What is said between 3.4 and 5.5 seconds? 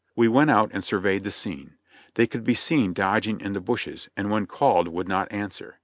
the bushes, and when called would not